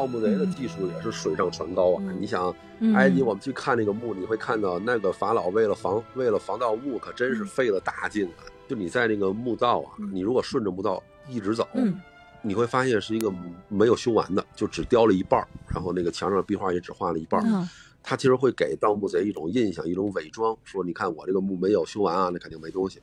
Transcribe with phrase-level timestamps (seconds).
[0.00, 2.02] 盗墓贼的技术也是水涨船高啊！
[2.06, 8.48] 嗯你想，嗯埃及我们去看那个墓，你会看到那个法老为了防为了防盗墓，可真是费了大劲啊！
[8.66, 12.00] 就你在那个墓道啊，你如果顺着墓道一直走，嗯
[12.40, 13.30] 你会发现是一个
[13.68, 17.46] 没有修完的，就只雕了一半儿，然后那个墙上壁画也只画了一半儿。
[17.46, 17.68] 嗯
[18.02, 22.98] 它其实会给盗墓贼一种印象，一种伪装，说你看我这个墓没有修完啊，那肯定没东西。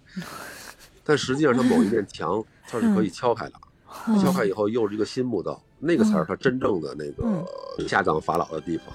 [1.04, 3.54] 但实际上，他某一面墙它是可以敲开的，
[4.08, 7.44] 嗯敲开以后又是一个新墓道，那个才是他真正的那嗯
[7.78, 8.86] 个下葬法老的地方。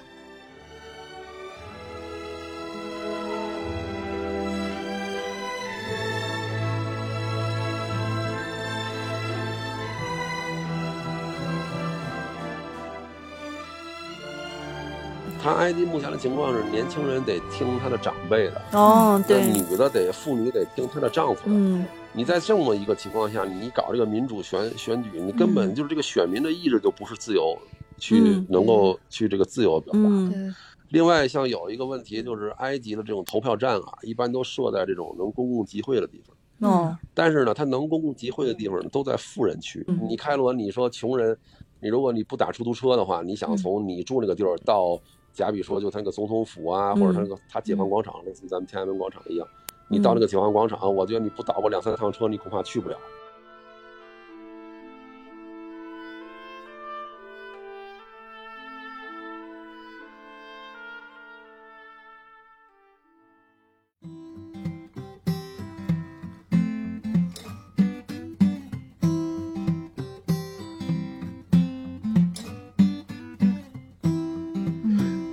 [15.45, 21.57] 他埃及目前的情况是，年轻人得听他的长辈的，哦，对，女的得妇女得听她的丈夫的。
[21.57, 27.57] 嗯你在这么一个情况下，你搞这个民主选选举，你根本就是这个选民的意志就不是自由
[27.97, 29.99] 去嗯能够去这个自由表达。
[30.03, 30.55] 嗯对，
[30.91, 36.71] 另外，像有一个问题就是埃及的这种投票站啊，一般都设在这种能公共集会的地方。
[36.71, 39.83] 哦，但是呢，它能公共集会的地方都在富人区。
[39.89, 41.37] 嗯你开罗，你说穷人，
[41.81, 45.01] 你如果你不打出租车的话，你想从你住那个地儿到，
[45.33, 49.49] 假比说就他那个总统府啊，嗯或者他那个他解放广场，类似于咱们天安门广场一样，
[49.93, 52.97] 你到那个解放广场，我觉得你不倒个两三趟车，你恐怕去不了。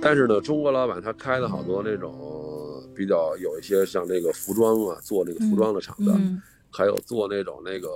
[0.02, 2.12] 但是呢，中国老板他开的好多那种
[3.00, 7.88] 比较有一些像那个服装啊，做那个服装的厂子，嗯还有做那种那个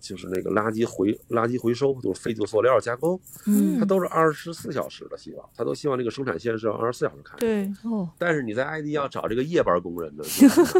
[0.00, 7.36] 就是那个垃圾回垃圾回收，就是废旧塑料加工，嗯它都是二十四小时的，希望他都希望这个生产线是二十四小时开。
[7.38, 10.22] 对，哦，但是你在 ID 要找这个夜班工人呢，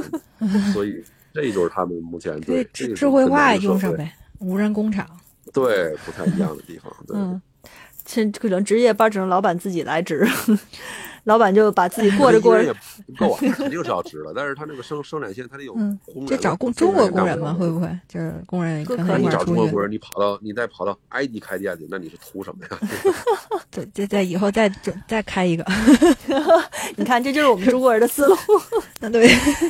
[0.74, 1.02] 所以
[1.32, 5.08] 这就是他们目前对这个智智慧化用上呗，无人工厂。
[5.52, 6.94] 对不太一样的地方。
[7.08, 7.42] 对，嗯，
[8.04, 10.24] 这可能值夜班只能老板自己来值，
[11.24, 14.32] 老板就把自己 过着过着也，不够啊，肯定是要值的。
[14.34, 16.26] 但是他那个生生产线，他得有嗯工人啊。
[16.28, 17.52] 这找工中国工人吗？
[17.54, 19.28] 会不会就是工人可以你？
[19.28, 22.78] 找中国工人，你跑到你再跑到埃及开店去，那你是图什么呀？
[23.70, 25.64] 对，再再以后再再再开一个。
[26.96, 28.36] 你看，这就是我们中国人的思路，
[29.00, 29.28] 对，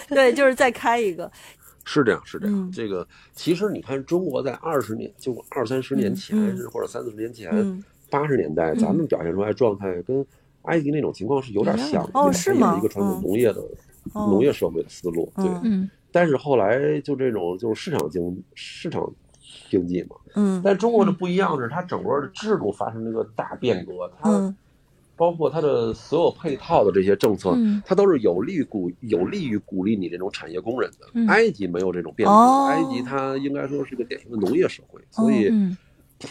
[0.08, 1.30] 对，就是再开一个，
[1.84, 2.54] 是这样，是这样。
[2.54, 6.36] 嗯这个其实你看，中国在二十年，就二三十年前，
[6.72, 10.24] 或者三四十年前嗯，八十、年代，咱们表现出来状态跟
[10.62, 12.10] 埃及那种情况是有点像的。
[12.14, 12.76] 哦是吗？
[12.78, 13.22] 一个传统嗯。
[13.22, 13.60] 农业的、
[14.12, 14.26] 哦。
[14.30, 15.46] 农业社会的思路，对。
[16.12, 19.10] 但是后来就这种就是市场经市场
[19.70, 20.60] 经济嘛，嗯。
[20.64, 24.56] 但中国的不一样是，它整个的制度发生了一个大变革，它嗯。
[25.16, 31.06] 包括它的所有配套的这些政策，嗯它都是有利于鼓有利于鼓励你这种产业工人的。
[31.12, 31.26] 嗯。
[31.28, 32.66] 埃及没有这种变革，哦。
[32.68, 35.76] 埃及它应该说是一个典型的农业社会，所以嗯。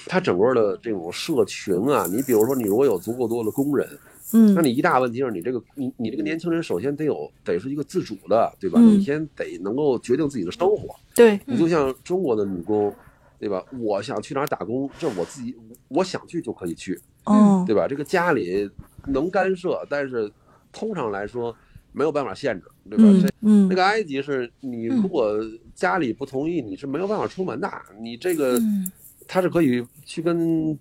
[0.07, 3.87] 它整个的这种社群啊，你比如说你如果有足够多的工人，
[4.31, 8.79] 嗯那你一大问题是你这个你你这个年轻人首先得有得是一个自主的，对吧？
[8.81, 10.95] 嗯你先得能够决定自己的生活。
[11.15, 12.93] 对，你就像中国的女工，
[13.39, 13.63] 对吧？
[13.79, 15.55] 我想去哪儿打工，这我自己
[15.87, 17.87] 我想去就可以去，哦，对吧？
[17.87, 18.69] 这个家里
[19.07, 20.31] 能干涉，但是
[20.71, 21.55] 通常来说
[21.91, 23.29] 没有办法限制，对吧？
[23.41, 25.33] 嗯那个埃及是你如果
[25.73, 27.71] 家里不同意，你是没有办法出门的。
[27.99, 28.91] 你这个嗯
[29.27, 30.77] 他是可以去跟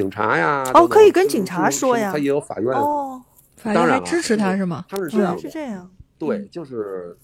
[0.00, 2.10] 警察呀，哦可以跟警察说呀。
[2.10, 3.22] 他也有法院，哦，
[3.56, 4.82] 法当然了院还支持他是吗？
[4.88, 7.14] 他们是这样，是这样，对，就是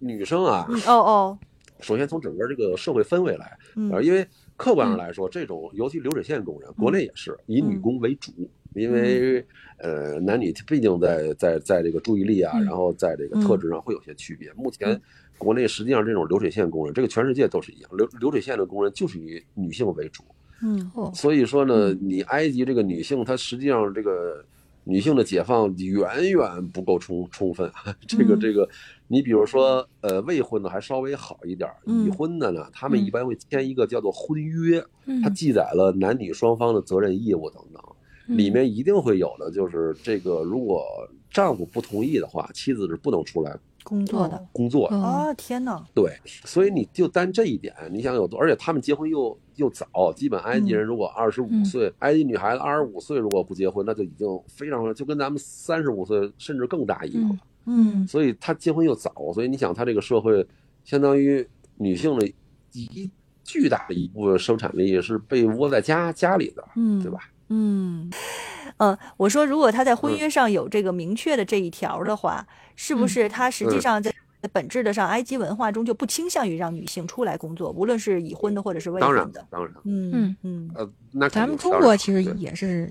[0.00, 1.38] 女生啊，嗯哦哦，
[1.78, 3.88] 首先从整个这个社会氛围来，嗯。
[3.92, 8.32] 呃，因为客观上来说，这种尤其流水线工人，国内也是以女工为主，
[8.74, 9.46] 因为
[9.78, 12.64] 呃男女毕竟在在在这个注意力啊，嗯。
[12.64, 14.52] 然后在这个特质上会有些区别。
[14.54, 15.00] 目前
[15.38, 20.24] 国内实际上这种流水线工人，这个全世界都是一样，流流水线的工人就是以女性为主。
[20.62, 20.90] 嗯。
[20.94, 24.44] 哦，所以说呢，你埃及这个女性，她实际上这个
[24.84, 27.70] 女性的解放远远不够充充分。
[28.06, 28.40] 这个嗯。
[28.40, 28.68] 这个，
[29.08, 32.06] 你比如说，呃，未婚的还稍微好一点儿，嗯。
[32.06, 35.22] 已婚的呢，他们一般会签一个叫做婚约，嗯。
[35.22, 37.93] 它记载了男女双方的责任义务等等，嗯
[38.26, 40.84] 里面一定会有的就是这个，如果
[41.30, 44.96] 丈夫不同意的话，妻子是不能出来工作的，工作的。
[44.96, 46.10] 哦啊，天哪，对，
[46.44, 51.64] 所以你就单这一点，你想有多，而且他们结婚又又早，基本埃及人如果二十五嗯。
[51.64, 57.36] 岁，埃及女孩子二十五岁如果不结婚，那就已经非常就跟咱们三十五岁甚至更大一样了。
[57.66, 58.06] 嗯。
[58.06, 60.46] 所以她结婚又早，所以你想，她这个社会
[60.84, 61.46] 相当于
[61.76, 62.26] 女性的
[62.72, 63.10] 一
[63.42, 67.18] 巨大的一部分生产力是被窝在家家里的，嗯，对吧？
[67.56, 68.10] 嗯，
[68.78, 70.18] 呃，我说如果他在婚嗯。
[70.18, 73.08] 约上有这个明确的这一条的话，是不嗯。
[73.08, 73.80] 是他实际嗯。
[73.80, 74.12] 上在
[74.52, 79.46] 本质的上，埃及文化中就不倾向于让女性出来工作，无论是已婚的或者是未婚的。
[79.50, 80.36] 当然，嗯嗯。
[80.42, 80.70] 嗯。
[80.74, 82.90] 呃，那咱们中国其实也是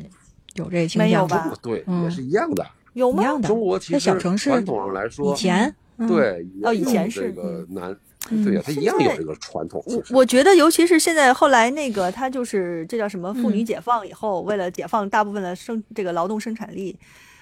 [0.56, 2.66] 有这倾没有向，吧 对，嗯也是一样的。
[2.94, 3.38] 有吗？
[3.42, 8.00] 中国其在实小城市传统上来说，以前，嗯，对，哦以前是这个男，嗯
[8.30, 9.84] 对呀，他一样有这个传统。
[9.86, 16.98] 我我觉得，尤其是现在后来那个，他就是这叫什么妇女嗯解放以后，为了解放大部分的生这个劳动生产力，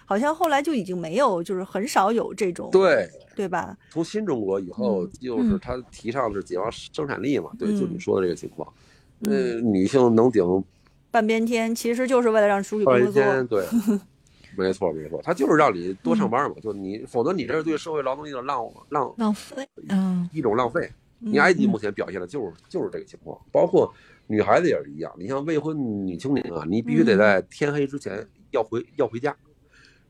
[0.05, 3.77] 好像后来就已经没有，就是很少有这种，对，对吧？
[3.91, 8.67] 从新中国以后，嗯就是嗯他提倡的是解放生产力嘛，对，就嗯你说的这个情况。
[9.27, 10.43] 嗯呃，女性能顶
[11.11, 13.63] 半边天其实就是为了让出去工半作天，对，
[14.57, 20.91] 没错没错，他就是让你多上班嘛，就你，否则你这是对社会劳动力的浪浪浪费，嗯一种浪费。
[21.23, 23.93] 你嗯埃及目前表现的就是就是这个情况，包括
[24.27, 25.13] 女孩子也是一样。
[25.17, 29.35] 你像未婚女青年啊，你必须得嗯在天黑之前要回要回家，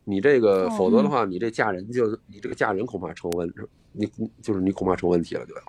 [0.06, 3.54] 你这个哦否则的话，你这嫁人就你这个嫁人恐怕成问，
[3.92, 4.10] 你
[4.42, 5.62] 就是你恐怕成问题了，就要。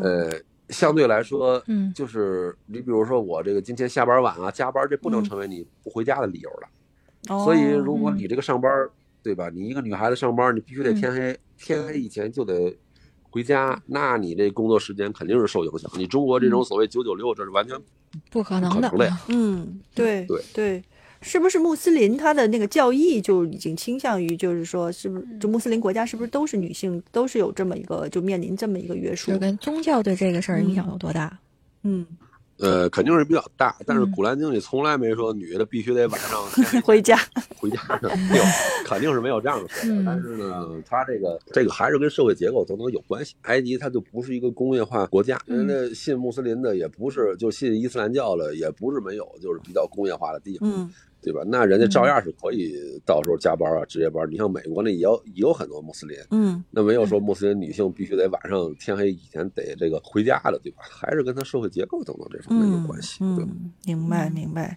[0.00, 0.32] 呃，
[0.70, 6.68] 相对来说，嗯就是你比如说我这个今天下班晚啊，加班，这不能嗯成为你不回家的理由了。
[7.28, 8.70] 哦所以如果嗯你这个上班，
[9.22, 9.48] 对吧？
[9.54, 12.76] 你一个女孩子上班，你必须得嗯天黑，天黑以前就得
[13.30, 15.90] 回家，那你这工作时间肯定是受影响。
[15.96, 17.78] 你中国这种所谓九九六，这是完全
[18.30, 19.20] 不可能的不可能，的呀。
[19.28, 20.82] 嗯，对对对，
[21.20, 29.38] 是不是穆斯林他的那个教义就已经倾向于，就是说，是不是就穆斯林国家是不是都是女性都是有这么一个就面临这么一个约束就？
[29.38, 31.38] 跟宗教对这个事儿影响有多大？
[31.84, 32.04] 嗯，
[32.62, 36.40] 呃，肯定是比较大，但是《嗯古兰经》里从来没说女的必须得晚上
[36.82, 37.18] 回家。
[37.58, 38.44] 回家的，没有，
[38.84, 40.12] 肯定是没有这样的说嗯法。
[40.12, 43.34] 但是呢，它这个这个还是跟社会结构等等有关系。
[43.42, 50.68] 埃及它就不是一个工业化国家，嗯人家信穆斯林的也不是，就信伊斯兰教的也不是没有，就是比较工业化的地方。
[50.70, 50.90] 嗯
[51.22, 51.42] 对吧？
[51.46, 52.74] 那人家照样是可以
[53.06, 54.28] 到时候加班啊、值夜班。
[54.30, 60.82] 你像美国那也有也有很多穆斯林，嗯那没有说穆斯林女性必须得晚上天黑以前得这个回家的，对吧？
[60.82, 63.20] 还是跟他社会结构等等这方面有关系。
[63.36, 64.76] 对吧，嗯，明白嗯明白。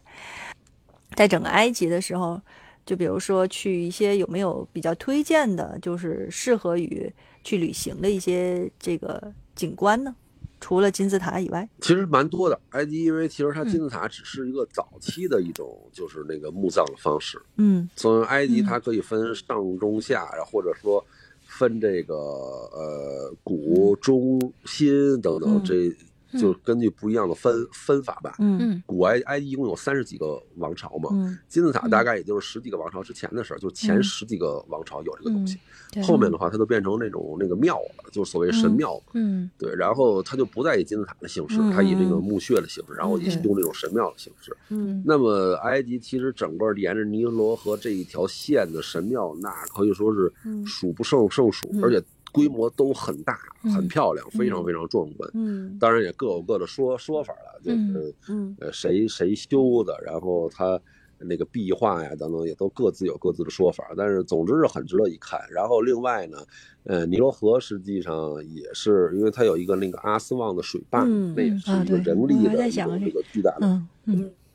[1.15, 2.39] 在整个埃及的时候，
[2.85, 7.11] 就比如说去一些有没有比较推荐的，就是适合于
[7.43, 10.15] 去旅行的一些这个景观呢？
[10.59, 12.59] 除了金字塔以外，其实蛮多的。
[12.71, 21.03] 埃及因为其实它嗯金字塔只是一个早期的一种就是那个墓葬的方式，嗯从埃及嗯它可以分上中下，然后或者说
[21.45, 25.95] 分这个呃古中新等等嗯，这
[26.39, 28.35] 就根据不一样的分分法吧。
[28.39, 28.57] 嗯。
[28.59, 28.83] 嗯。
[28.85, 31.37] 古埃埃及一共有三十几个王朝嘛，嗯。
[31.47, 34.03] 金字塔大概也就是十几个王朝之前的事儿，就前嗯。
[34.03, 35.57] 十几个王朝有这个东西，
[36.03, 39.11] 后面的话它都变成那种那个庙了，就是所谓神庙嘛。
[39.13, 39.49] 嗯。
[39.57, 43.41] 对，然后它就不再以金字塔的形式，嗯它以这个墓穴的形式，然后以对。
[43.43, 44.55] 用这种神庙的形式。
[44.69, 45.03] 嗯。
[45.05, 50.65] 那么埃及其实整个沿着尼罗河这一条线的神庙，那可以说是嗯。
[50.65, 51.83] 数不胜胜数，嗯。
[51.83, 52.03] 而且
[52.35, 55.29] 规模都很大、嗯很漂亮，非常非常壮观。
[55.33, 60.79] 嗯当然也各有各的说说法了，就是嗯呃谁谁修的，然后他
[61.17, 65.39] 那个壁画呀等等也都各自有各自的说法，但是总之是很值得一看。
[65.49, 66.37] 然后另外呢，
[66.83, 68.13] 呃，尼罗河实际上
[68.53, 73.81] 也是因为它有一个那个阿斯旺的水坝，嗯那也是一个人力的一个个巨大的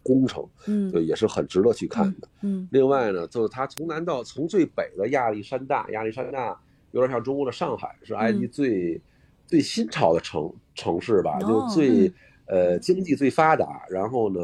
[0.03, 2.29] 工程，嗯对，也是很值得去看的。
[2.43, 6.59] 嗯另外呢，就是它从南到从最北的亚历山大，亚历山大
[6.93, 9.01] 有点像中国的上海，是埃及嗯最、
[9.47, 12.13] 最新潮的城城市吧，哦就最、
[12.47, 14.41] 呃经济最发达，然后呢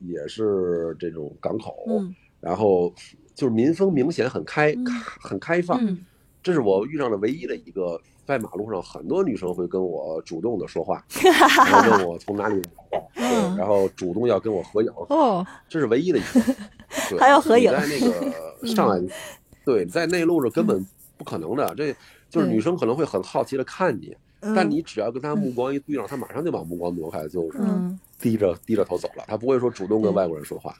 [0.00, 2.92] 也是这种港口，嗯然后
[3.34, 4.86] 就是民风明显很开、嗯
[5.20, 6.04] 很开放，嗯
[6.42, 8.00] 这是我遇上的唯一的一个。
[8.26, 11.04] 在马路上，很多女生会跟我主动的说话，
[11.66, 12.62] 然后问我从哪里
[13.16, 16.40] 来 然后主动要跟我合影，哦，这是唯一的一个。
[17.08, 19.00] 对 还要合影你在那个上海，
[19.64, 20.86] 对，在内陆是根本
[21.20, 21.74] 不可能的。
[21.74, 21.94] 这
[22.30, 29.24] 就是女生可能会很好奇的看你，嗯但你只要跟她目光一对上，她马上就把目光挪开，就是嗯低着低着头走了。
[29.26, 30.74] 她不会说主动跟外国人说话，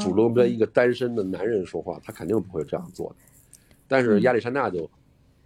[0.00, 3.16] 主动跟一个单身的男人说话，她肯定不会这样做的。
[3.86, 4.88] 但是亚历山大就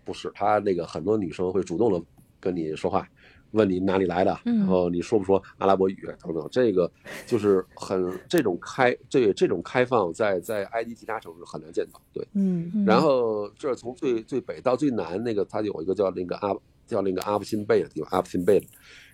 [0.05, 2.01] 不是，她那个很多女生会主动的
[2.45, 3.09] 跟你说话。
[3.57, 6.91] 问你哪里来的，嗯然后你说不说阿拉伯语等等，这个
[7.25, 12.27] 就是很这种开这这种开放在在埃及其他城市很难见到，对。
[12.33, 16.53] 嗯嗯然后这是从最最北到最南，那个它有一个叫那个阿
[16.85, 18.67] 叫那个阿布辛贝的地方，阿布辛贝的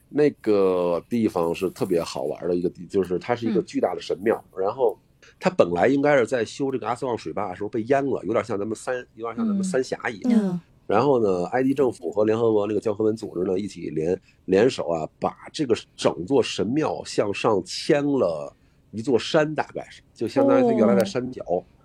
[0.08, 4.99] 那个地方是特别好玩的一个地，就是它是一个嗯巨大的神庙，然后
[5.38, 10.32] 它本来应该是在修这个阿斯旺水坝的时候被淹了，有点像咱们三有点像咱们嗯三峡一样。
[10.42, 10.60] 嗯
[10.90, 18.52] 然后呢，埃及政府和联合国那个教科文组织呢一起联联手啊，把这个整座神庙向上迁了
[18.90, 21.44] 一座山，大概是就相当于它原来在山脚，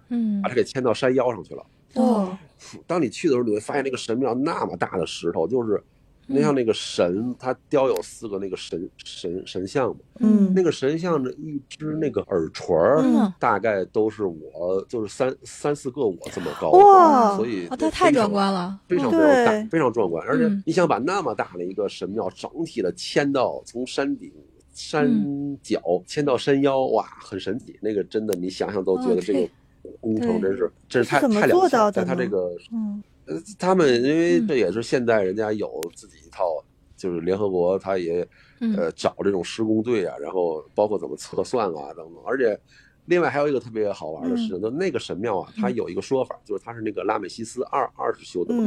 [0.10, 0.42] 嗯。
[0.42, 1.64] 把它给迁到山腰上去了。
[1.94, 2.36] 哦，
[2.88, 5.82] 当你去的时候，你会发现那个神庙那么大的石头，就是
[6.28, 20.26] 那像那个神，它雕有四个那个神神神像嘛，嗯那个神像的一只那个耳垂儿，嗯大概都是我就是三三四个我这么高，哇所以哦，它太壮观了，非常非对常大，非常壮观。
[20.28, 24.32] 而且嗯你想把那么大的一个神庙整体的迁到从山顶。
[24.78, 25.10] 山
[25.64, 27.80] 脚迁到山腰，哇，很神奇。
[27.82, 29.50] 那个真的，你想想都觉得哦这个
[30.02, 31.50] 工程真是真是太太了不起了。
[31.52, 34.48] 做到的呢但它这个嗯呃，他们因为嗯。
[34.48, 36.64] 这也是现代人家有自己一套，
[36.96, 38.28] 就是联合国他也
[38.60, 38.76] 嗯。
[38.76, 42.58] 呃找这种施工队啊，然后包括怎么测算啊等等，而且
[43.06, 48.64] 另外还有一个特别好玩的事情，就那个神庙啊，它有一个说法，就是它是那个拉美西斯二二世修的嘛，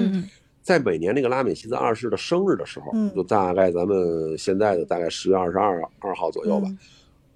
[0.62, 3.12] 在每年那个拉美西斯二世的生日的时候，嗯。
[3.14, 6.78] 就大概咱们现在的大概十月二十二二号左右吧，嗯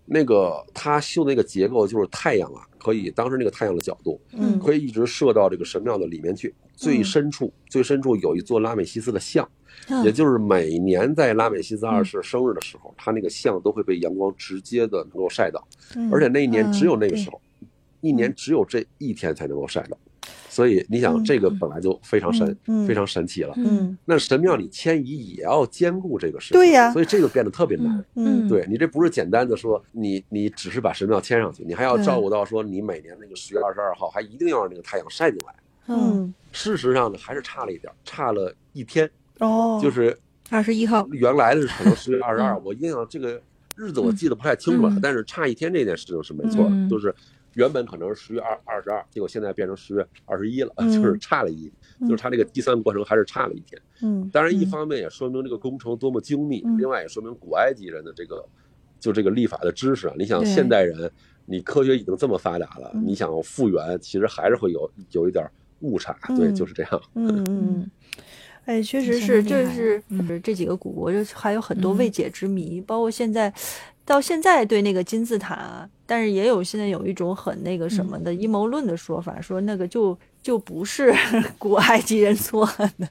[0.05, 6.55] 那个他修那个结构就是太阳啊，可以当时那个太阳的角度，嗯可以一直射到这个神庙的里面去。
[6.75, 9.49] 最深处，最深处有一座拉美西斯的像，
[9.89, 17.41] 嗯也就是每年在拉美西斯二世生日的时候，他那个像都会被阳光直接的能够晒到，嗯而且那一年嗯只有那个时候，
[18.01, 19.97] 一年只有这一天才能够晒到。
[20.53, 22.55] 所以你想，嗯这个本来就非常神，
[22.87, 23.55] 非常神奇了。
[23.57, 23.97] 嗯。
[24.05, 26.93] 那神庙里迁移也要兼顾这个事情，对呀。
[26.93, 28.05] 所以这个变得特别难。
[28.17, 35.55] 嗯对你这不是简单的说你你只是把神庙迁上去，你还要照顾到说你每年那个十月二十二号还一定要让那个太阳晒进来。
[35.87, 36.33] 嗯。
[36.53, 40.15] 事实上呢，还是差了一点儿，差了一天，哦，就是
[40.51, 42.63] 二十一号，原来的是可能十月二十二，嗯。
[42.63, 43.41] 我印象这个
[43.75, 45.01] 日子我记得不太清楚了，嗯。
[45.03, 46.89] 但是差一天这件事情是没错的，嗯。
[46.91, 47.15] 就是
[47.55, 53.81] 原本可能是十月二二十二，结果现在变成十月二十一了，嗯就是差了一，就是它这个第三个过程还是差了一天。
[54.03, 58.45] 嗯当然，一方面也说明这个工程多么精密，嗯另外也说明古埃及人的这个
[58.99, 60.15] 就这个立法的知识啊。
[60.17, 61.11] 你想，现代人
[61.47, 65.45] 你科学已经这么发达了，嗯你想复原，其实还是会有有一点
[65.81, 66.17] 误差。
[66.37, 67.03] 对，嗯就是这样。
[67.15, 67.45] 嗯嗯。
[67.49, 67.91] 嗯
[68.65, 73.53] 哎，确实是，就是嗯这几个古国，就是还有很多嗯未解之谜，包括现在
[74.05, 81.11] 到现在对那个金字塔，但是也有现在有一种很那个什么的阴谋论的说法，说那个就就不是
[81.57, 82.67] 古埃及人做
[82.99, 83.09] 的，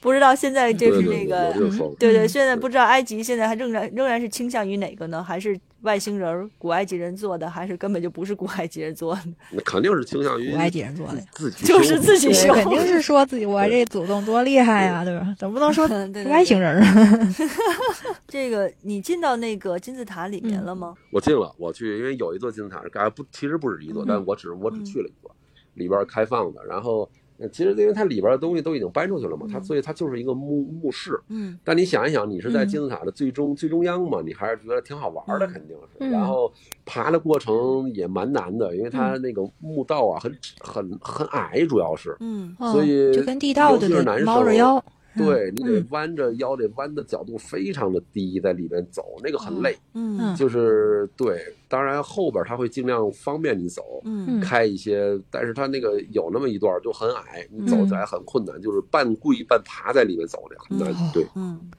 [0.00, 1.52] 不知道现在就是那个。
[1.98, 5.22] 对对，嗯现在不知道埃及现在还仍然仍然是倾向于哪个呢？
[5.22, 9.22] 还是外星人儿古埃及人做的，还是根本就不是古埃及人做的？
[9.50, 15.34] 那肯定是倾向于古埃及人做的呀自己就是，自己修，肯定是说自己我这祖宗多厉害呀，对吧？
[15.38, 15.86] 总不能说
[16.28, 17.34] 外星人啊。
[18.28, 20.94] 这个你进到那个金字塔里面了吗？
[21.10, 25.30] 我进了，我去，因为有一座金字塔是盖不，其实不止一座，嗯但我只我只去了一座，
[25.74, 26.64] 里边开放的。
[26.66, 27.08] 然后，呃
[27.52, 31.20] 其实因为它里边的东西都已经搬出去了嘛，它所以它就是一个墓墓室。
[31.28, 35.82] 嗯但你想一想，你是在嗯金字塔的最中、最中央嘛，你还是觉得挺好玩的，嗯肯定是。
[36.00, 36.50] 嗯然后
[36.84, 42.16] 爬的过程也蛮难的，因为嗯它那个墓道啊很很很矮，主要是。
[42.20, 44.82] 嗯所以哦就跟地道尤的得其是难受猫着腰，
[45.16, 49.76] 对你得嗯弯着腰，得弯的角度非常的低，在里面走，那个很累。
[49.94, 60.92] 嗯嗯就是对，当然后边他会尽量方便你走，嗯开一些，但是他那个有那么一段就很矮，你走起来很困难，就是半跪半爬在里面走的，很难。
[60.92, 61.70] 嗯对，嗯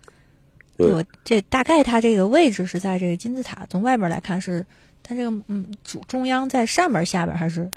[0.76, 4.66] 对我这大概它这个位置是在这个金字塔，从外边来看是
[5.04, 7.70] 它这个嗯主中央在上边下边还是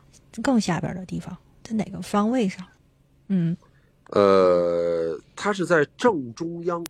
[0.43, 2.65] 更下边的地方，在哪个方位上？
[3.29, 3.57] 嗯
[4.11, 6.81] 呃，它是在正中央，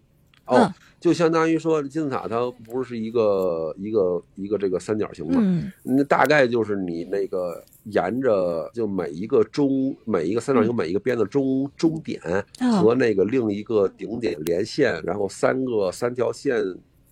[0.46, 12.20] 哦，嗯就相当于说金字塔它不是一个一个一个这个三角形嘛，嗯那大概就是你那个沿着就每一个中每一个三角形每一个边的中中点
[12.60, 16.62] 哦和那个另一个顶点连线，然后三个三条线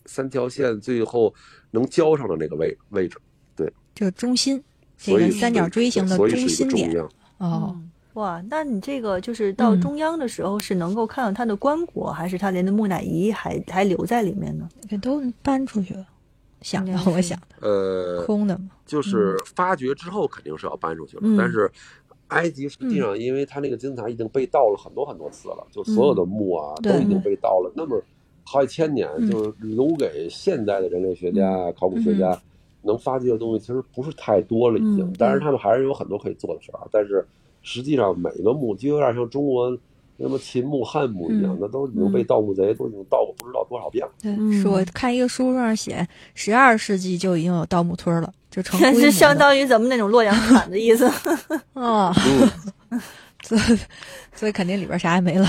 [0.04, 1.34] 三条线最后
[1.70, 3.16] 能交上的那个位位置，
[3.56, 4.62] 对就是中心
[4.98, 7.10] 这所以个三角锥形的所以是一中心点个中央。
[7.38, 7.74] 哦。
[7.74, 9.80] 嗯哇，那你这个就是到嗯。
[9.80, 14.68] 中央的时候是能够看到它的棺椁，还是它连的木乃伊还还留在里面呢？
[14.88, 16.04] 这都搬出去了，
[16.60, 21.36] 想的我想的呃，空的嘛，就是发掘之后肯定是要搬出去了，嗯。
[21.36, 21.70] 但是
[22.28, 28.02] 埃及实际上，因为它那个金字塔已经被盗了很多很多次了，就所有的墓啊、对都已经被盗了，那么
[28.44, 29.30] 好几千年，嗯。
[29.30, 32.36] 就是留给现代的人类学家、考古学家
[32.82, 35.06] 能发掘的东西，其实不是太多了，已经。
[35.06, 37.24] 嗯当然，他们还是有很多可以做的事儿啊，但是
[37.62, 39.70] 实际上每个墓就有点像中国
[40.18, 41.58] 什么秦墓、汉墓一样，嗯。
[41.60, 44.12] 那都已经被盗墓贼都已经盗过不知道多少遍了。
[44.20, 44.52] 对，嗯。
[44.60, 51.06] 是我看一个书上写，十二世纪就已经有盗墓村了，就成 那是相当于咱们那种洛阳铲的意思。
[51.74, 52.12] 啊，
[52.90, 53.00] 嗯，
[53.48, 53.78] 所以
[54.34, 55.48] 所以肯定里边啥也没了。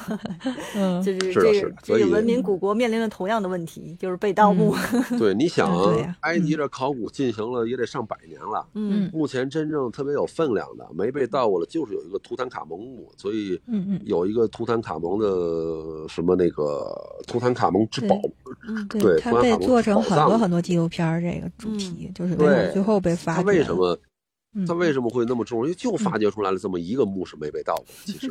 [0.76, 4.74] 嗯，就是这个是的所以这个文明古国面临了同样的问题，就是被盗墓。
[5.18, 5.74] 对，你想
[6.20, 8.66] 埃及这考古进行了也得上百年了。
[8.74, 9.10] 嗯。
[9.12, 14.00] 目前真正特别有分量的没被盗过的，就是有一个图坦卡蒙墓，所以嗯嗯。
[14.04, 16.94] 有一个图坦卡蒙的什么那个
[17.26, 18.20] 图坦卡蒙之宝，
[18.68, 21.78] 嗯对，对它被做成很多很多纪录片儿，这个主嗯。
[21.78, 23.54] 题、就是为什么最后被发它掘了。
[23.58, 23.98] 为什么嗯
[24.66, 25.64] 它为什么会那么重要？
[25.64, 28.30] 因为就发掘出来了这么一个墓是没被盗过，其实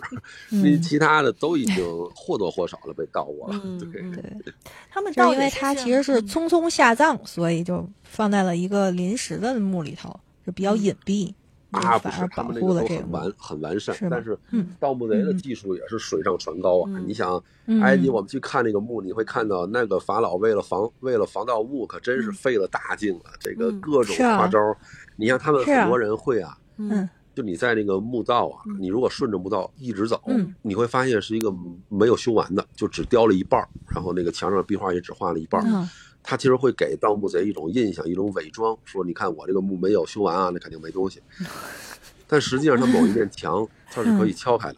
[0.52, 3.60] 嗯 你其他的都已经或多或少的被盗过了。
[3.66, 4.54] 嗯对，嗯对，
[4.90, 11.34] 他们就是因为盗也是它其实是嗯匆匆下葬，所以就放在了一个临时的墓里头，就比较隐蔽，
[11.74, 13.12] 就啊，不反而，是他保们那个都护了这个墓。
[13.18, 16.86] 很完很完善但是嗯盗墓贼的嗯技术也是水上船高啊！
[16.88, 24.78] 嗯你想，嗯埃及我们去看那个墓，你会看到那个法老为了防为了防盗墓，可真是费了大劲了，这个嗯各种花招儿。
[25.16, 27.10] 你像他们很多人会啊，嗯。
[27.36, 30.54] 就你在那个墓道啊，你如果顺着墓道一直走，嗯。
[30.62, 31.52] 你会发现是一个
[31.90, 35.68] 没有修完的，就只雕了一半儿，然后那个墙上的壁画也只画了一半儿。
[35.68, 35.90] 嗯。
[36.22, 41.22] 他其实会给盗墓贼一种印象，一种伪装，说你看我这个墓没有修完啊，那肯定没东西。
[42.28, 44.78] 但实际上，它某一面墙 它是可以敲开的，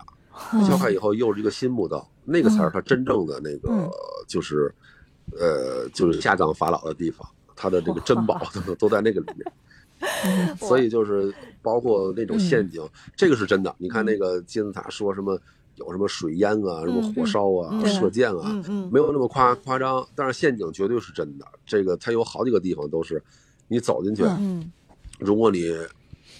[0.65, 3.89] 敲开以后又是一个新墓道，那个才是它真正的那个嗯。
[4.27, 4.73] 就是，
[5.37, 9.51] 呃，就是下葬法老的地方，他的这个珍宝都都在那个里面。
[10.25, 12.81] 嗯 所以就是包括那种陷阱，
[13.15, 13.73] 这个是真的。
[13.77, 15.39] 你看那个金字塔说什么
[15.75, 21.45] 有什么水淹啊，什么火烧啊、嗯射箭啊，没有那么夸夸张，但是陷阱绝对是真的。
[21.65, 23.21] 这个它有好几个地方都是，
[23.67, 24.71] 你走进去，嗯嗯
[25.19, 25.73] 如果你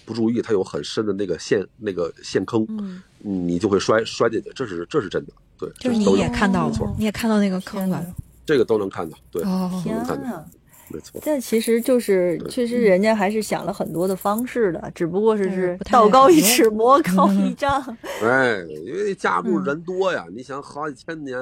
[0.05, 5.33] 不注意，它有很深的那个陷那个陷坑，嗯你就会摔摔进去，这是这是真的。
[5.57, 8.05] 对，就是你这都有也看到没错了，，你也看到那个坑了。
[8.45, 10.45] 这个都能看到，对，哦都能看到，呐！
[10.89, 11.21] 没错。
[11.25, 17.81] 但其实就是，确实人家还是想了很多的方式的，只不过是是道高一尺，魔高一丈。
[18.23, 21.37] 哎，因为架不住人多呀，你想好几千年，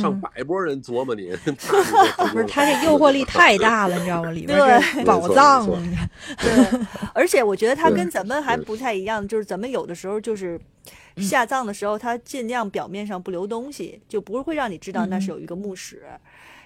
[0.00, 1.30] 上嗯百波人琢磨你，
[2.32, 4.30] 不是，他这诱惑力太大了，你知道吗？
[4.30, 5.66] 里边对是宝藏
[6.38, 6.80] 对，
[7.14, 10.60] 而且我觉得他跟咱们还不太一样，就是咱们有的时候就是
[11.16, 16.02] 下葬的时候，他尽量表面上不留东西，就不会让你知道那是有一个墓室。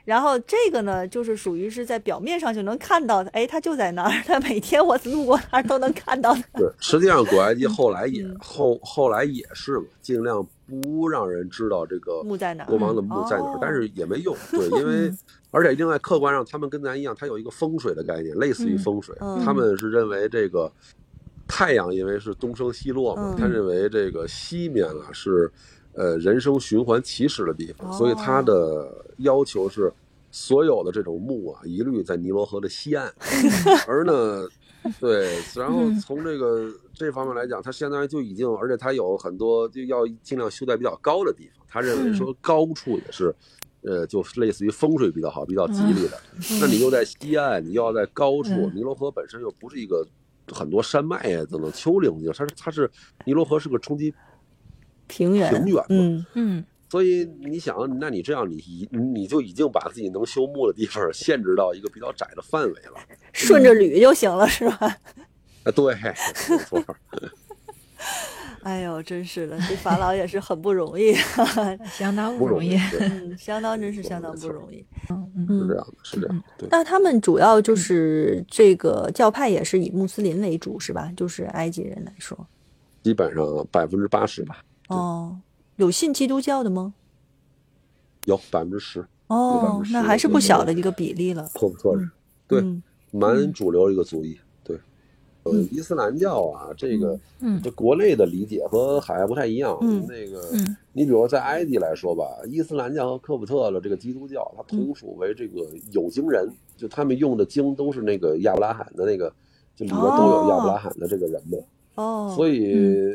[0.05, 6.43] 然后这个呢，就是属于是在表面上就能看到的，哎，它就在那儿，它每天我路过那儿都能看到的。
[6.55, 15.11] 对，实际上古埃及后来也嗯后后来也是嘛，尽量不让人知道这个墓在哪国王的墓在哪但是也没用，对，因为
[15.51, 20.71] 而且另外客观上他们跟咱一样，它有一个风水的概念，类似于风水，嗯他们是认为这个
[21.49, 25.51] 太阳因为是东升西落嘛嗯，他认为这个西面啊是
[25.95, 29.93] 呃人生循环起始的地方，哦所以它的要求是。
[30.37, 33.07] 所有的这种墓啊，一律在尼罗河的西岸，
[33.87, 34.45] 而呢，
[34.99, 41.65] 对，然后从这个这方面来讲，它相当于就已经，而且它有很多就要尽量修在比较高的地方。
[41.69, 43.33] 他认为说高处也是，
[43.83, 46.21] 呃，就类似于风水比较好、比较吉利的。
[46.61, 50.05] 那你又在西岸，你又要在高处，嗯尼罗河本身又不是一个
[50.53, 52.91] 很多山脉啊等等丘陵地，它是它是
[53.25, 54.13] 尼罗河是个冲击
[55.07, 63.01] 平原，平原嘛嗯，嗯，所以你想，那你这样你已你就已经把自己能修墓的地方限制到一个比较窄的范围了。
[63.33, 64.77] 顺着捋就行了，是吧？
[65.65, 66.83] 啊，对，没错。
[68.65, 71.13] 哎呦，真是的，这法老也是很不容易，
[71.93, 72.79] 相当不容容易。
[72.99, 74.83] 嗯，相当真是相当不容易。
[75.11, 76.69] 嗯嗯是这样的，是这样的，对。
[76.71, 81.13] 那他们主要就是这个教派也是以穆斯林为主，是吧？
[81.15, 82.47] 就是埃及人来说，
[83.03, 85.39] 基本上百分之八十吧，哦，
[85.77, 86.95] 有信基督教的吗？
[88.27, 91.49] 有百分之十，哦，那还是不小的一个比例了。
[91.55, 92.11] 科普特人，
[92.49, 94.79] 对，嗯蛮主流一个族裔，对。
[95.43, 99.77] 呃，伊斯兰教啊，这个，嗯这国内的理解和海外不太一样。
[99.83, 109.31] 嗯那个，嗯你比如在埃及来说吧，伊斯兰教和科普特的这个基督教，它同属为这个有经人，就他们用的经都是那个亚伯拉罕的那个，
[109.77, 111.63] 就里边都有亚伯拉罕的这个人的。
[111.97, 113.15] 哦，所以，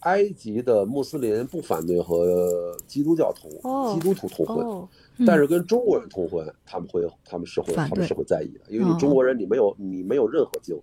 [0.00, 3.92] 埃及的穆斯林不反对和基督教同、哦。
[3.94, 4.88] 基督徒通婚，哦，
[5.26, 10.76] 但是跟中国人通婚，他们会他们是会他们是会在意的，因为你中国人你没有你没有任何经，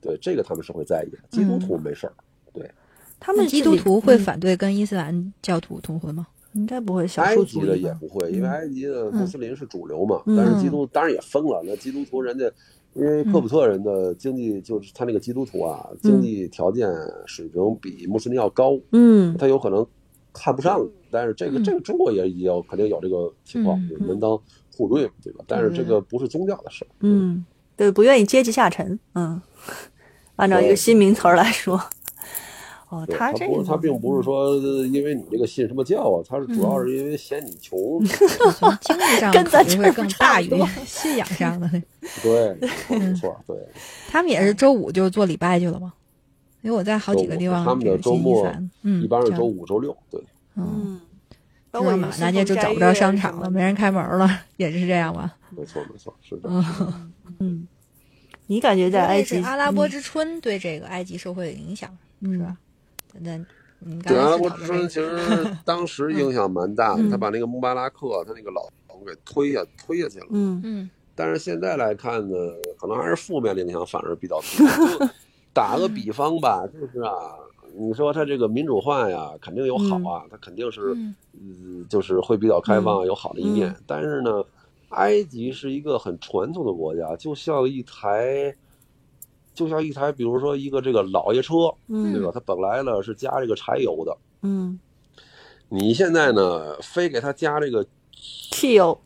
[0.00, 2.12] 对这个他们是会在意的，基督徒没事儿。
[3.20, 4.18] 他们基督徒会嗯。
[4.18, 6.26] 反对跟伊斯兰教徒通婚吗？
[6.54, 10.36] 应该不会少埃及的也不会，因为埃及的穆斯林是主流嘛，嗯。
[10.36, 11.62] 但是基督当然也分了。
[11.64, 12.50] 那基督徒人家，
[12.94, 16.88] 因为科普特人的经济就是他那个基督徒啊，经济条件
[17.26, 19.36] 水平比穆斯林要高，嗯。
[19.38, 19.86] 他有可能
[20.32, 20.78] 看不上，
[21.10, 24.38] 但是这个这个中国也也有肯定有这个情况，门当
[24.76, 25.44] 户对，对吧？
[25.46, 27.44] 但是这个不是宗教的事儿，嗯，
[27.76, 29.40] 对，不愿意阶级下沉，嗯，
[30.36, 31.78] 按照一个新名词儿来说，
[32.92, 38.04] 哦，他这个不是他并不是说呃因为你这个信什么教啊，他是主要是因为嫌你穷。
[38.04, 40.50] 从经济上跟咱这儿更大于
[40.84, 41.66] 信仰上的。
[42.22, 42.54] 对，
[42.98, 43.56] 没错，对。
[44.10, 45.94] 他们也是周五就做礼拜去了吗？
[46.60, 48.46] 因为我在好几个地方他们的周末
[48.82, 50.22] 嗯，一般是周五、周六，对。
[50.56, 51.00] 嗯，嗯，
[51.72, 54.28] 知道满大街就找不着商场了，没人开门了，
[54.58, 55.34] 也是这样吧？
[55.48, 57.10] 没错，没错，是这样。
[57.38, 57.66] 嗯，
[58.48, 62.56] 你感觉在埃及阿拉伯之春对这个埃及社会的影响嗯是吧？
[64.06, 70.26] 对阿拉伯之春，其个实 当时影响蛮大的，嗯他把那个穆巴拉克他那个老头给推下推下去了。
[70.30, 72.36] 嗯嗯但是现在来看呢，
[72.78, 74.98] 可能还是负面的影响反而比较多。
[74.98, 75.08] 就
[75.52, 77.10] 打个比方吧，就是啊，
[77.76, 83.68] 你说他这个民主化呀，肯定有好啊，他肯定是嗯嗯，就是会比较开放，嗯有好的一面。
[83.68, 84.42] 嗯但是呢，
[84.90, 88.54] 埃及是一个很传统的国家，就像一台，
[89.54, 92.30] 就像一台，比如说一个这个老爷车，嗯对吧？
[92.32, 94.78] 它本来呢是加这个柴油的，嗯，
[95.68, 97.86] 你现在呢非给它加这个
[98.50, 98.98] 汽油，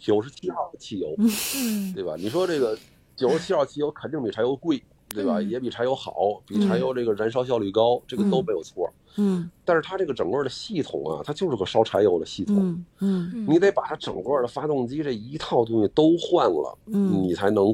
[0.00, 2.16] 九十七号的汽油，嗯对吧？
[2.16, 2.76] 你说这个
[3.16, 5.38] 九十七号汽油肯定比柴油贵，对吧？
[5.38, 8.92] 嗯也比柴油好，比柴油这个燃烧效率高，这个都没有错。
[9.16, 12.84] 嗯但是它这个整个的系统啊，它就是个烧柴油的系统。
[12.98, 17.72] 嗯你得把它整个的发动机这一套东西都换了，嗯你才能，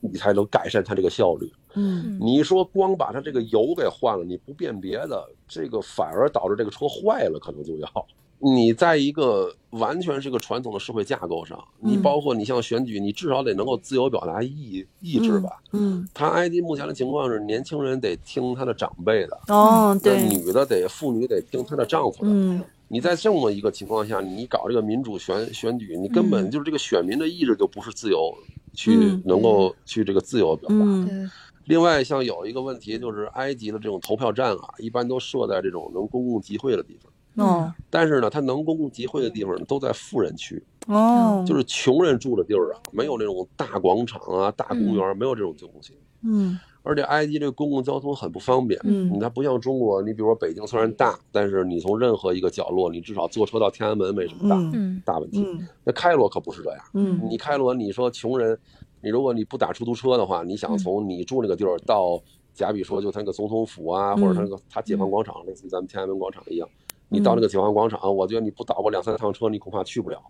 [0.00, 1.52] 你才能改善它这个效率。
[1.74, 8.06] 嗯你说光把它这个油给换了，你不辨别的，这个反而导致这个车坏了，可能就要。
[8.40, 15.50] 你在一个完全是个传统的社会架构上，你嗯包括你像选举，你至少得能够自由表达意意志吧。
[15.72, 22.30] 嗯，他埃及目前的情况是，年轻人得听他的长辈的，哦，对，女的得妇女得听她的丈夫的。
[22.30, 28.32] 嗯你在这么一个情况下，你搞这个民主选选举，你根本就是这个选民的意志就不是自由
[28.72, 30.74] 去嗯能够去这个自由表达。
[30.78, 31.30] 嗯对
[31.68, 36.98] 另外，像有一个问题就是埃及的这种投票站啊，一般都设在这种能公共集会的地
[37.36, 45.92] 方，哦但是呢，它能公共集会的地方都在富人区，哦，就是穷人住的地儿啊，没有那种大广场啊、大公园，没有这种东西。
[46.22, 55.44] 嗯而且埃及这个公共交通很不方便，嗯你它不像中国，你比如说北京虽然大，但是你从任何一个角落，你至少坐车到天安门没什么大、嗯嗯大问题。
[55.46, 58.58] 嗯那开罗可不是这样，嗯你开罗，你说穷人，
[59.00, 62.20] 你如果你不打出租车的话，你想从你住那个地儿到，
[62.54, 66.68] 假比说就他那个总统府啊，嗯或者他那个他解放广场，类似于咱们天安门广场一样，
[67.08, 70.20] 你到那个解放广场，我觉得你不倒个两三趟车，你恐怕去不了。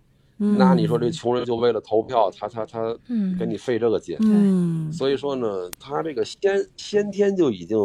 [0.40, 3.36] 嗯，那你说这穷人就为了投票，他他他嗯。
[3.36, 4.92] 给你费这个劲，嗯。
[4.92, 7.76] 所以说呢，他这个先先天就已经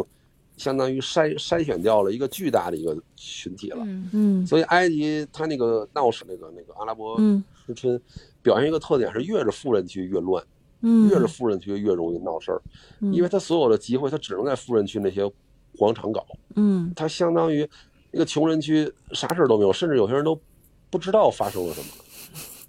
[0.56, 3.78] 相当于筛筛选掉了一个巨大的一个群体了。
[3.80, 4.10] 嗯。
[4.12, 4.46] 嗯。
[4.46, 7.42] 所以埃及它那个闹市那个那个阿拉伯嗯。
[7.66, 8.00] 之春，
[8.40, 10.44] 表现一个特点是越是富人区越乱，
[10.86, 12.60] 嗯，越是富人区越容易闹事儿，
[13.00, 15.28] 因为他所有的集会他只能在富人区那些
[15.78, 16.24] 广场搞，
[16.56, 16.92] 嗯。
[16.94, 17.66] 他相当于
[18.12, 20.38] 一个穷人区啥事儿都没有，甚至有些人都
[20.90, 21.86] 不知道发生了什么，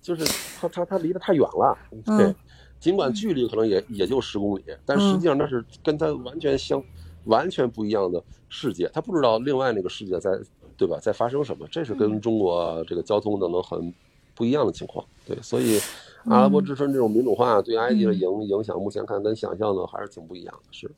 [0.02, 0.24] 就是
[0.58, 2.18] 他他他离得太远了，嗯。
[2.18, 2.34] 对，
[2.80, 6.82] 尽管距离可能也也就十公里，但实际上那是跟他完全相
[7.26, 10.32] 完全不一样的世界，他不知道另外那个世界在
[10.78, 10.98] 对吧？
[11.02, 13.94] 在发生什么，这是跟中国这个交通等等很
[14.34, 15.80] 不一样的情况，对，所以
[16.28, 20.90] 阿拉伯之春这种民主化对埃及的影影响，目前看跟想象的还是挺不一样的，是。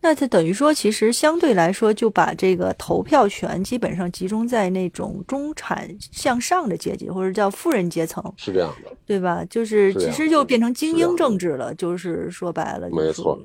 [0.00, 9.44] 那它等于说，其实相对来说，就把这个投票权基本上集中在那种中产向上的阶级，或者叫富人阶层，是这样的，对吧？
[9.46, 13.38] 就是其实就变成精英政治了，就是说白了，就是没错，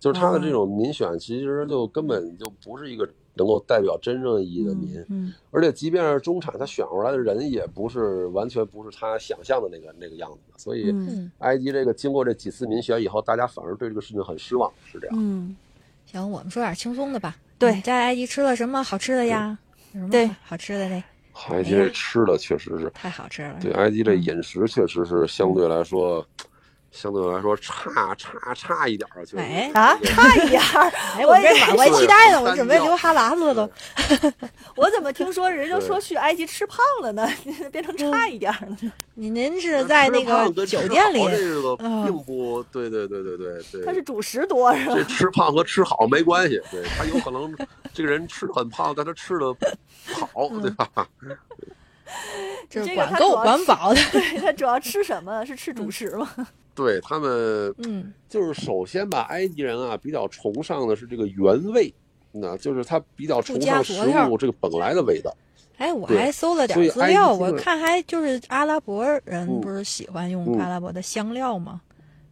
[0.00, 10.94] 就是他的这哦种民选，其实就根本就不是一个能够代表真正意义的民，嗯而且即便是中产，他选出来的人也不是完全不是他想象的那个那个样子的，所以
[11.38, 15.16] 埃及这个经过这几次民选以后，大家反而对这个事情很失望，是这样。
[15.18, 15.56] 嗯
[16.04, 17.36] 行，我们说点轻松的吧。
[17.58, 19.56] 对你在埃及吃了什么好吃的呀？
[19.92, 21.02] 有什么对好好吃的那
[21.48, 23.56] 埃及这吃的确实是，太好吃了。
[23.60, 26.26] 对埃及这饮食确实是相对来说，
[26.92, 33.70] 相对来说差差差一点儿，就是哎啊，差一点儿， 哎，我这满怀期待呢，我准备流哈喇子了都。
[34.76, 37.26] 我怎么听说人家说去埃及吃胖了呢？
[37.72, 38.92] 变成差一点儿了呢？
[39.14, 44.94] 你您是在那个酒店里这个嗯并不对，对对对对对，他是主食多是吧？
[44.94, 47.54] 这吃胖和吃好没关系，对他有可能
[47.94, 49.46] 这个人吃的很胖，但他吃的
[50.14, 50.86] 好，对吧？
[52.68, 54.00] 这个管够管饱的。
[54.12, 55.42] 对他主要吃什么？
[55.46, 56.28] 是吃主食吗？
[56.74, 61.92] 对他们嗯就是首先吧，埃及人啊比较崇尚的是这个原味，
[62.32, 63.94] 那就是他比较崇尚食
[64.28, 65.34] 物这个本来的味道。
[65.78, 71.80] 哎，我还搜了点资料，我看还就是阿拉伯人嗯不是喜欢用嗯阿拉伯的香料吗？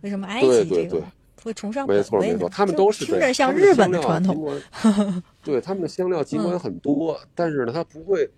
[0.03, 1.03] 为什么埃及这个对
[1.43, 4.59] 会崇尚没本味呢错没错，他们都是听着像日本的传统。
[5.43, 8.31] 对他们的香料尽管嗯很多，但是呢，它不会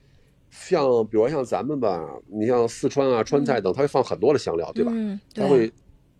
[0.50, 4.92] 像比如像咱们吧，你像四川啊、川菜等，它会放很多的香料，对吧？
[4.94, 5.72] 嗯，对它会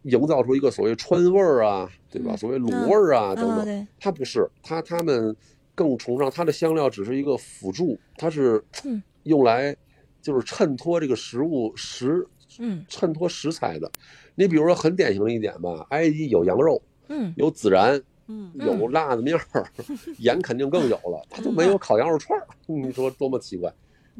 [0.02, 2.32] 营造出一个所谓川味儿啊，对吧？
[2.34, 3.86] 嗯所谓卤味儿啊等等。
[4.00, 5.34] 它不是，它他们
[5.74, 9.76] 更崇尚它的香料只是一个辅助，它是嗯用来
[10.20, 12.26] 就是衬托这个食物食
[12.58, 13.90] 嗯衬托食材的。
[14.34, 19.64] 你比如说很典型的一点吧，埃及有羊肉，嗯有孜然，嗯有辣子面儿，
[20.18, 22.46] 盐肯定更有了，它就没有烤羊肉串儿。
[22.66, 23.72] 你说多么奇怪？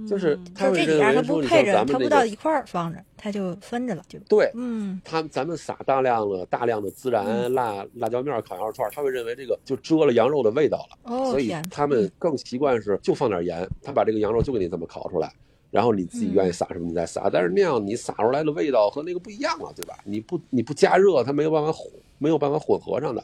[0.09, 4.51] 就是嗯他这几样它认为说，你不配着，像咱们那个它不到一块儿放着，他就分着了，就对。
[4.55, 10.99] 嗯他咱们撒大量的大量的孜然、辣辣椒面儿烤羊肉串儿，他会认为这个就遮了羊肉的味道了。
[11.15, 15.33] 哦所以天，他们更习惯是就放点盐，他把这个羊肉就给你这么烤出来，
[15.71, 19.99] 然后你自己愿意撒什么你再撒，但是那样你撒出来的味道和那个不一样了，对吧？
[20.05, 23.23] 你不你不加热，它没有办法混没有办法混合上的。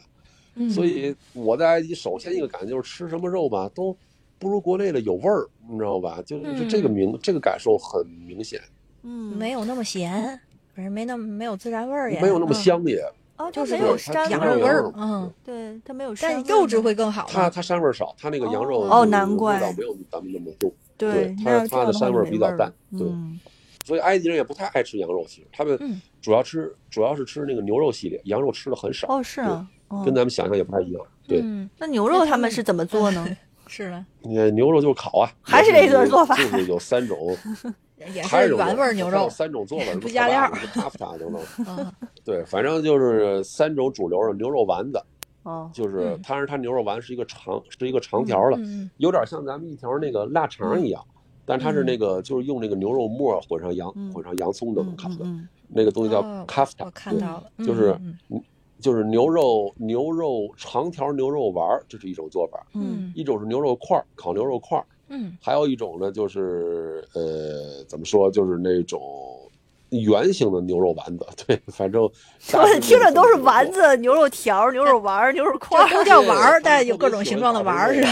[0.55, 3.95] 嗯所以我在埃及首先一个感觉就是吃什么肉吧都
[4.39, 6.21] 不如国内的有味儿，你知道吧？
[6.25, 8.59] 就是就这个明这个感受很明显，
[9.03, 10.39] 嗯没有那么咸，
[10.73, 13.03] 不是没那么没有孜然味儿也没有那么嗯香也，
[13.37, 17.27] 哦，就是没有膻羊肉味儿，嗯，对，它没有膻味但肉质会更好。
[17.29, 23.07] 它它膻味儿少，它那个羊肉哦难怪味道没有咱们那么重，对，它它的膻味儿比较淡，对。
[23.07, 23.39] 嗯
[23.85, 31.01] 所以埃及人也不太爱吃羊肉，其实他们嗯主要吃、主要是吃那个牛肉系列，羊肉吃的很少，哦是啊，哦跟咱们想象也不太一样。
[31.27, 33.25] 对，嗯，那牛肉他们是怎么做呢？
[33.69, 37.17] 是的，你牛肉就是烤啊，还是这个做法就是有三种，
[38.13, 41.41] 也还是原味牛肉有，三种做法，不加料儿塔塔等等。
[41.67, 41.93] 嗯。
[42.25, 45.01] 对，反正就是三种主流的牛肉丸子，
[45.43, 46.19] 哦，就是嗯。
[46.23, 51.03] 它是它牛肉丸是一个长是一个长条的，嗯有点像咱们一条那个腊肠一样。
[51.45, 54.11] 但它是那个，就是用那个牛肉末混上洋嗯。
[54.13, 57.97] 混上洋葱等等嗯烤的，嗯那个东西叫哦 kafta，我看到了，嗯就是
[58.29, 58.39] 嗯
[58.81, 63.11] 就是牛肉牛肉长条牛肉丸儿，这是一种做法；嗯。
[63.15, 65.37] 一种是牛肉块儿，烤牛肉块儿；嗯。
[65.41, 68.99] 还有一种呢，就是呃，怎么说，就是那种
[69.91, 71.25] 圆形的牛肉丸子。
[71.47, 76.03] 对，反正我听着都是丸子、牛肉条、 牛肉丸、牛肉块这都。
[76.05, 78.09] 叫丸儿，对但有各种形状的丸儿是吧？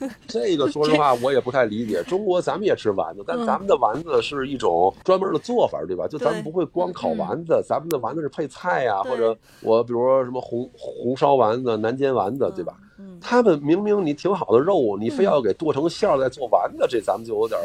[0.26, 2.02] 这个说实话我也不太理解。
[2.02, 6.06] 中国咱们也吃丸子，但嗯咱们的丸子是一种专门的做法，对吧？
[6.08, 12.74] 就咱们不会光烤丸子，咱们的丸子是配菜呀，对或者我比如说什么红红烧丸子、南煎丸子，对吧？
[12.98, 17.58] 嗯，他们明明你挺好的肉，你非要给剁成馅儿再做丸子，这咱们就有点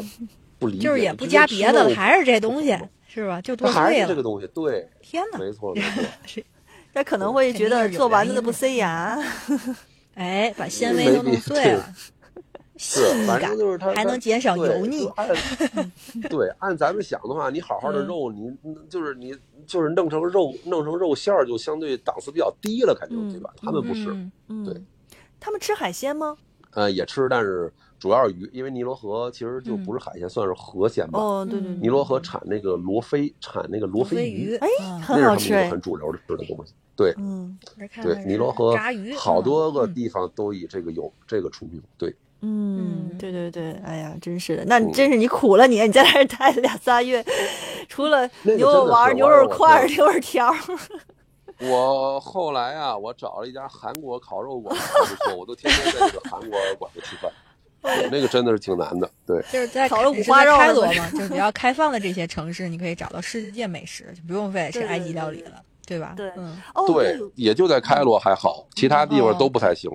[0.59, 0.83] 不理解。
[0.83, 2.77] 就是也不加别的还是这东西
[3.11, 3.41] 是吧？
[3.41, 5.39] 就多还碎了，是这个东西，对， 天哪！
[5.39, 6.43] 没错没错。
[6.93, 9.17] 他可能会觉得做丸子的不塞牙。
[10.15, 11.93] 哎，把纤维都弄碎了，
[12.75, 15.07] 细是，反感正就是它还能减少油腻
[16.29, 18.57] 对，按咱们想的话，你好好的嗯肉，你
[18.89, 19.33] 就是你
[19.65, 23.53] 就是弄成肉，弄成肉馅儿，就相对档次比较低了，感觉嗯对吧？
[23.61, 24.05] 他们不是，
[24.65, 24.81] 对，
[25.39, 26.35] 他们吃海鲜吗？
[26.71, 31.19] 呃，也吃，但是主要是鱼，因为尼罗河其实就不是海鲜，算是河鲜吧。
[31.19, 35.01] 哦，对对，嗯尼罗河产那个罗非，产那个罗非鱼，哎嗯。
[35.01, 36.73] 很好吃很主流的吃的东西。
[36.95, 37.13] 对。
[37.17, 37.57] 嗯。
[38.01, 39.93] 对，尼罗河炸鱼好多个嗯。
[39.93, 41.81] 地方都以这个有这个出名。
[41.97, 42.09] 对，
[42.41, 43.17] 嗯，嗯。
[43.17, 47.23] 对对对，哎呀，真是的，那真是你苦了你，你在那儿待了俩仨月，
[47.89, 50.49] 除了牛肉丸牛肉块牛肉条，
[51.61, 57.29] 我后来啊，我找了一家韩国烤肉馆，还不错，我都天天在这个韩国馆子吃饭。
[57.81, 59.09] 对， 那个真的是挺难的。
[59.25, 66.13] 对，就是在烤了五花肉开罗 嘛，就是比较开放的这些城市，你可以找到世界美食，就不用非得吃埃及料理了，对吧？
[66.17, 69.89] 对嗯，哦，对，也就在开罗还好，其他地方哦都不太行。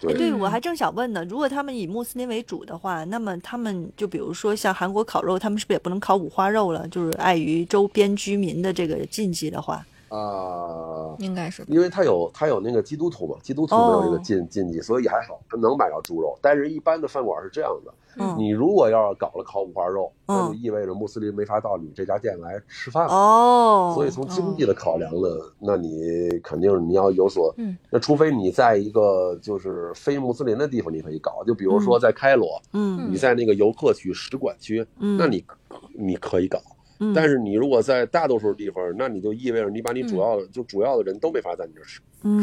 [0.00, 6.86] 对，对，嗯我还正想问呢，如果他们以穆斯林为主的话，那么他们就比如说像韩国烤肉，他们是不是也不能烤五花肉了？
[6.86, 16.38] 就是碍于周边居民的这个禁忌的话，啊，应该是吧因为他有他有那个基督徒嘛，基督徒没有这个哦禁禁忌，所以还好，他能买到猪肉。
[16.40, 23.12] 但是，一般的饭馆是这样的：嗯你如果要是搞了烤五花肉，那就嗯意味着穆斯林没法到你这家店来吃饭了。
[23.12, 35.44] 哦，所以从经济的考量呢，那你肯定你要有所，嗯那除非你在一个就是非穆斯林的地方，你可以搞，就比如说在开罗，嗯你在那个游客区、使馆区，嗯，那你
[35.94, 36.58] 你可以搞。
[37.00, 42.00] 嗯但是你如果在大多数地方，那你就意味着你把你主要的、就主要的人都没法在你这儿吃、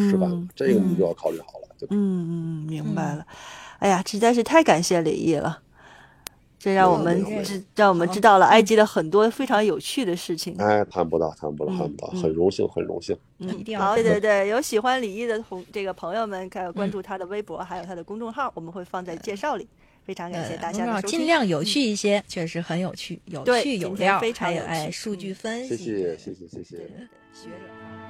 [0.10, 1.96] 吃饭了嗯，这个你就要考虑好了，对吧？
[1.96, 3.26] 嗯嗯，明白了。
[3.80, 5.60] 哎呀，实在是太感谢李毅了，
[6.58, 10.56] 这让我们知让我们知道了埃及的很多非常有趣的事情。
[10.58, 13.16] 哎，谈不到，谈不到，嗯谈不到，嗯很荣幸，很荣幸。
[13.40, 19.68] 嗯一定要好，对对对，有喜欢李毅的同这个朋友们，可以关嗯注他的微博，还有他的公众号，我们会放在介绍里。
[20.06, 26.78] 非常感谢呃大家的收听，尽量有趣一些，确实很有趣，有趣有料，非常有还有哎数据分析，谢谢，谢谢，谢谢。
[27.34, 28.05] 学者。